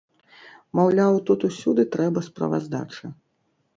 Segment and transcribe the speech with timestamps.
[0.79, 3.05] Маўляў, тут усюды трэба справаздача.